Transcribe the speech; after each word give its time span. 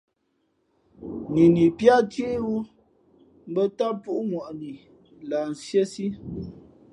Nini 1.33 1.63
píá 1.77 1.95
ncéhwú 2.05 2.53
mbᾱ 3.49 3.61
ntám 3.67 3.73
tαʼ 3.77 3.93
púʼŋwαʼnǐ 4.03 4.71
lah 5.29 5.45
nsíésí. 5.51 6.05